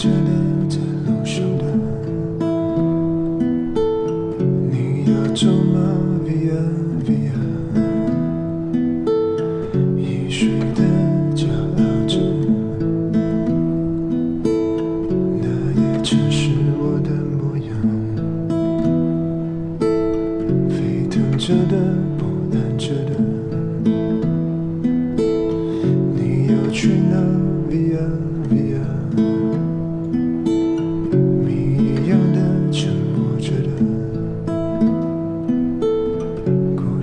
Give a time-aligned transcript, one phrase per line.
[0.00, 0.30] 着的
[0.66, 1.64] 在路上的
[4.70, 5.76] 你要走吗
[6.24, 6.56] via
[7.04, 7.36] via
[10.74, 10.80] 的
[11.36, 11.44] 骄
[11.76, 12.16] 傲着
[15.38, 15.44] 那
[15.78, 16.48] 也曾是
[16.78, 17.68] 我的模样。
[20.70, 21.76] 沸腾着的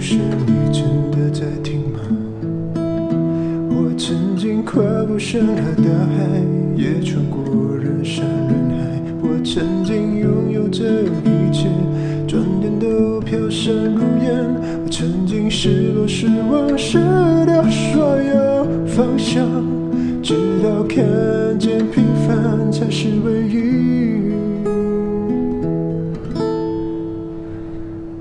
[0.09, 1.99] 是你真的在听吗？
[3.69, 6.41] 我曾经跨过山和大海，
[6.77, 9.01] 也穿过人山人海。
[9.21, 10.85] 我曾经拥有着
[11.25, 11.67] 一切，
[12.25, 14.45] 转眼都飘散如烟。
[14.81, 16.97] 我曾经失落、失望失
[17.45, 19.45] 掉所有方向，
[20.23, 21.03] 直到看
[21.59, 24.31] 见平凡才是唯一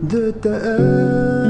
[0.08, 1.45] 的答案。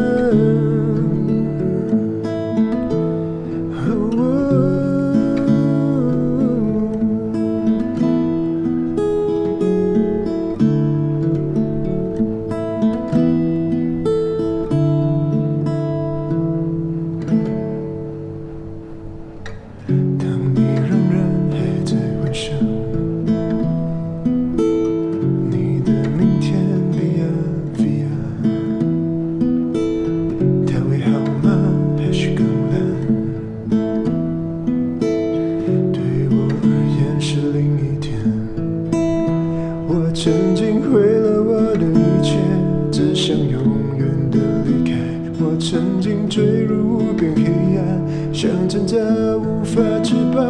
[48.46, 48.96] 想挣扎，
[49.36, 50.40] 无法自拔。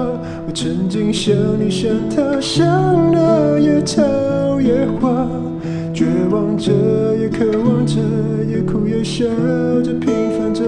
[0.47, 4.03] 我曾经想你，想他，想那野草
[4.61, 5.27] 野花。
[5.95, 6.71] 绝望着，
[7.19, 7.95] 也渴望着，
[8.47, 9.25] 也哭也笑
[9.83, 10.62] 着，平凡着。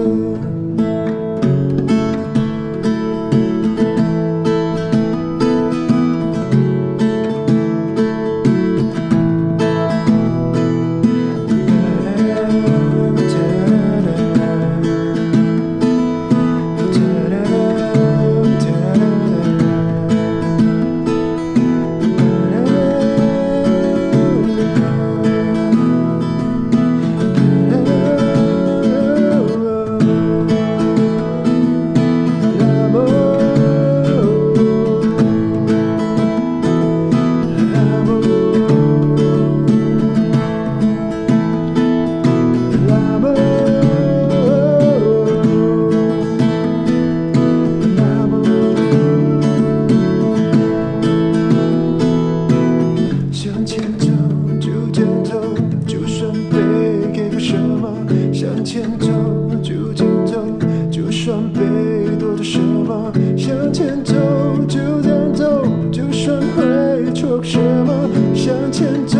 [66.55, 69.17] 会说什么向前走，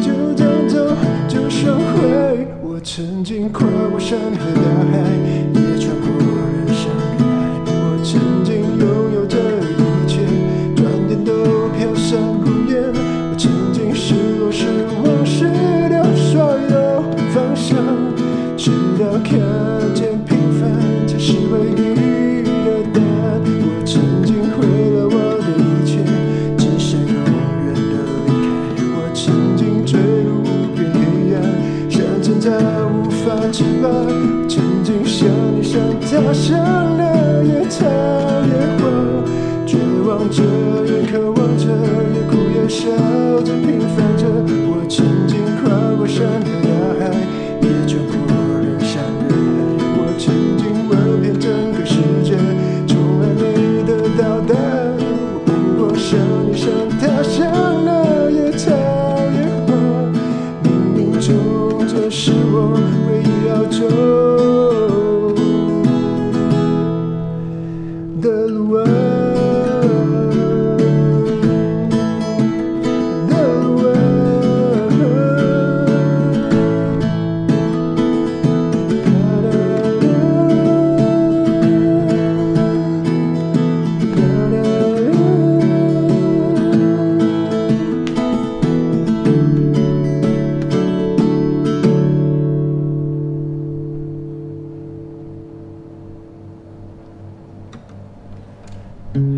[0.00, 0.96] 就这么走，
[1.28, 4.62] 就学会我曾经跨过山和大
[4.92, 5.71] 海。
[36.32, 36.81] 想。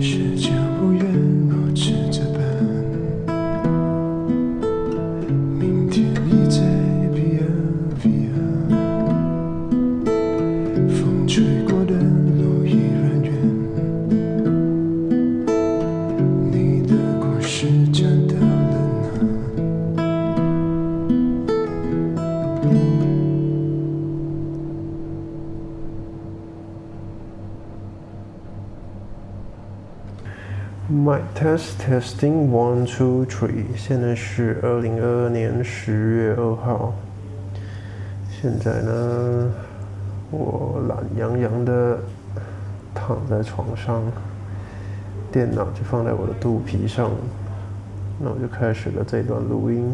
[0.00, 0.94] 时间不。
[31.35, 36.95] Test testing one two three，现在是二零二二年十月二号。
[38.31, 39.51] 现在呢，
[40.31, 41.99] 我懒洋洋的
[42.95, 44.01] 躺在床上，
[45.33, 47.11] 电脑就放在我的肚皮上，
[48.21, 49.93] 那我就开始了这段录音。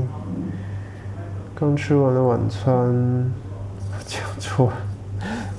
[1.55, 3.33] 刚吃完了晚餐，
[4.05, 4.71] 讲错，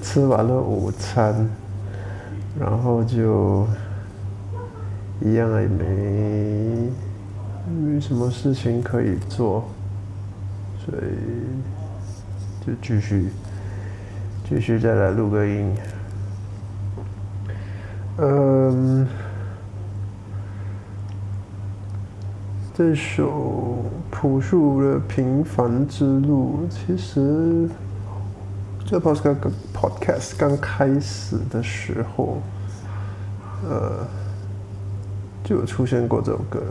[0.03, 1.49] 吃完了午餐，
[2.59, 3.65] 然后就。
[5.23, 6.89] 一样也没
[7.69, 9.63] 没什么事情可以做，
[10.83, 13.29] 所以就继续
[14.49, 15.75] 继续再来录个音。
[18.17, 19.07] 嗯，
[22.73, 27.69] 这首朴树的《平凡之路》，其实
[28.85, 32.41] 这 podcast 刚开始的时候，
[33.69, 34.07] 呃。
[35.43, 36.61] 就有出现过这首歌，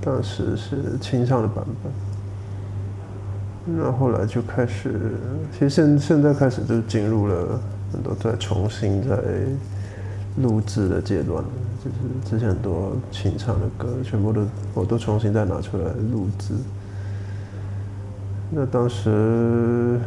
[0.00, 1.92] 当时是清唱的版本。
[3.66, 5.16] 那后来就开始，
[5.52, 7.58] 其实现现在开始就进入了
[7.92, 9.16] 很多在重新在
[10.36, 11.42] 录制的阶段，
[11.82, 16.52] 就是之前很多清唱的歌，全部都我都重新再拿出来录制。
[18.50, 19.98] 那当时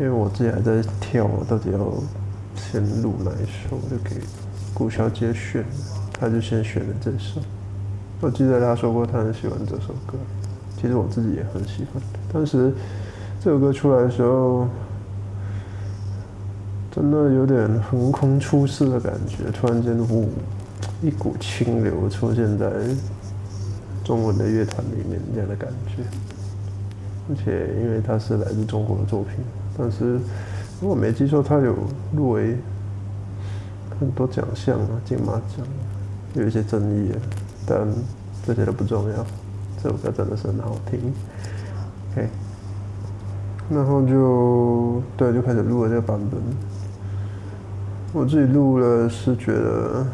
[0.00, 1.92] 因为我自己还在跳，我，到底要
[2.56, 4.16] 先录哪一首，就给
[4.74, 5.64] 顾小姐选。
[6.22, 7.40] 他就先选了这首，
[8.20, 10.16] 我记得他说过他很喜欢这首歌，
[10.80, 12.00] 其实我自己也很喜欢。
[12.32, 12.72] 当时
[13.40, 14.68] 这首歌出来的时候，
[16.92, 20.28] 真的有点横空出世的感觉，突然间呜，
[21.02, 22.70] 一股清流出现在
[24.04, 26.04] 中文的乐坛里面这样的感觉。
[27.28, 29.32] 而且因为它是来自中国的作品，
[29.76, 30.20] 但是
[30.80, 31.74] 如果没记错，他有
[32.14, 32.56] 入围
[33.98, 35.66] 很多奖项啊，金马奖。
[36.34, 37.12] 有一些争议，
[37.66, 37.86] 但
[38.46, 39.26] 这些都不重要。
[39.82, 41.12] 这首歌真的是很好听。
[42.12, 42.28] OK，
[43.70, 46.40] 然后就对，就开始录了这个版本。
[48.14, 50.06] 我自己录了，是觉得，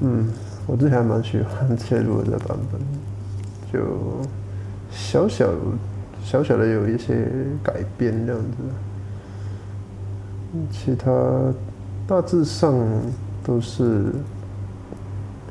[0.00, 0.28] 嗯，
[0.66, 2.80] 我自己还蛮喜欢切入的这个版本，
[3.72, 3.80] 就
[4.90, 5.50] 小小
[6.22, 7.28] 小小的有一些
[7.62, 8.48] 改变这样子。
[10.70, 11.10] 其他
[12.06, 12.74] 大致上。
[13.44, 14.06] 都是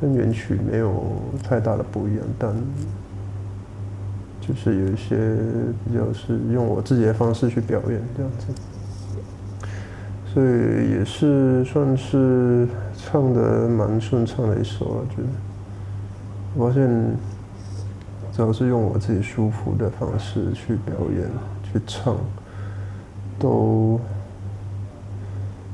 [0.02, 1.04] 跟原曲没有
[1.44, 2.52] 太大的不一样，但
[4.42, 5.16] 就是有一些
[5.86, 8.48] 比较是用我自己的方式去表演这样子，
[10.34, 15.28] 所以也是算是唱的蛮顺畅的一首我觉得，
[16.56, 16.90] 我发现
[18.34, 21.30] 只要是用我自己舒服的方式去表演
[21.72, 22.18] 去唱，
[23.38, 24.00] 都。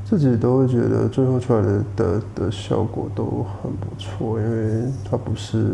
[0.10, 5.72] 自己都会觉得最后出来的的的效果都很不错，因为它不是，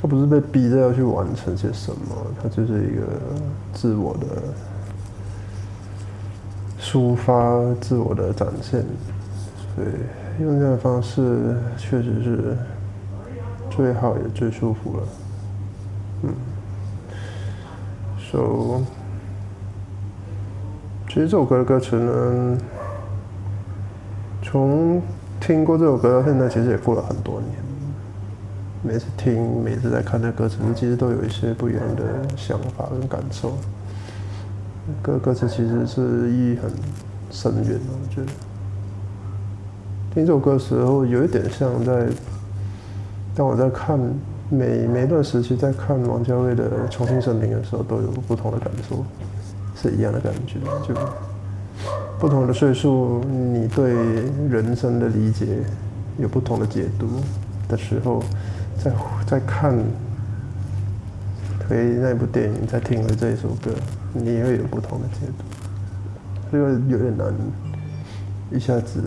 [0.00, 3.02] 它不是被逼着要去完成些什么，它就是一个
[3.74, 4.26] 自我的
[6.80, 7.34] 抒发、
[7.82, 8.82] 自我的展现，
[9.74, 9.88] 所以
[10.42, 12.56] 用这样的方式确实是
[13.68, 15.02] 最好也最舒服了，
[16.22, 16.34] 嗯
[18.32, 18.80] ，so。
[21.16, 22.58] 其实这首歌的歌词呢，
[24.42, 25.00] 从
[25.40, 27.52] 听过这首歌到现在，其实也过了很多年。
[28.82, 32.04] 每次听，每次在看那歌词，其实都有一些不一样的
[32.36, 33.54] 想法跟感受。
[35.00, 36.70] 歌歌词其实是意义很
[37.30, 38.26] 深远的，我觉得。
[40.12, 42.08] 听这首歌的时候，有一点像在
[43.34, 43.98] 当我在看
[44.50, 49.02] 每每一段时期在看王家卫的《重庆森林》的时候，都有不同的感受。
[49.80, 50.98] 是一样的感觉，就
[52.18, 53.92] 不同的岁数，你对
[54.48, 55.58] 人生的理解
[56.18, 57.06] 有不同的解读
[57.68, 58.22] 的时候，
[58.82, 58.90] 在
[59.26, 59.76] 在看
[61.60, 63.70] 推那部电影，在听了这一首歌，
[64.14, 65.44] 你也会有不同的解读，
[66.50, 67.32] 这个有点难
[68.50, 69.02] 一下子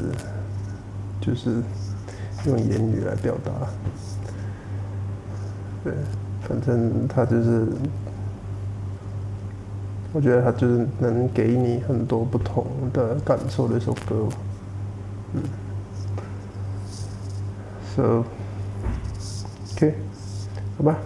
[1.19, 1.63] 就是
[2.45, 3.51] 用言语来表达。
[5.83, 5.93] 对，
[6.47, 7.67] 反正他就是。
[10.11, 14.27] 我觉得它就是能给你很多不同的感受的一首歌，
[15.33, 15.43] 嗯
[17.95, 19.93] ，so，OK，
[20.77, 20.97] 好吧，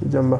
[0.00, 0.38] 就这样吧。